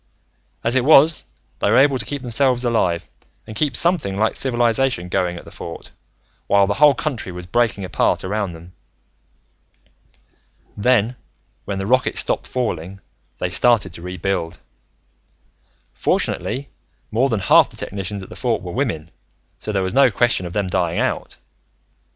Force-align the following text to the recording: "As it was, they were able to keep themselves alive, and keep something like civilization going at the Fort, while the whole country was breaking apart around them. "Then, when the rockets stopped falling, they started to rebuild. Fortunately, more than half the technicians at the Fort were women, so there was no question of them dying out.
"As 0.63 0.75
it 0.75 0.83
was, 0.83 1.25
they 1.59 1.69
were 1.69 1.77
able 1.77 1.99
to 1.99 2.05
keep 2.07 2.23
themselves 2.23 2.65
alive, 2.65 3.07
and 3.45 3.55
keep 3.55 3.75
something 3.75 4.17
like 4.17 4.35
civilization 4.35 5.09
going 5.09 5.37
at 5.37 5.45
the 5.45 5.51
Fort, 5.51 5.91
while 6.47 6.65
the 6.65 6.73
whole 6.73 6.95
country 6.95 7.31
was 7.31 7.45
breaking 7.45 7.85
apart 7.85 8.23
around 8.23 8.53
them. 8.53 8.73
"Then, 10.75 11.17
when 11.65 11.77
the 11.77 11.85
rockets 11.85 12.19
stopped 12.19 12.47
falling, 12.47 12.99
they 13.37 13.51
started 13.51 13.93
to 13.93 14.01
rebuild. 14.01 14.57
Fortunately, 15.93 16.69
more 17.11 17.29
than 17.29 17.41
half 17.41 17.69
the 17.69 17.77
technicians 17.77 18.23
at 18.23 18.29
the 18.29 18.35
Fort 18.35 18.63
were 18.63 18.71
women, 18.71 19.11
so 19.59 19.71
there 19.71 19.83
was 19.83 19.93
no 19.93 20.09
question 20.09 20.47
of 20.47 20.53
them 20.53 20.65
dying 20.65 20.97
out. 20.97 21.37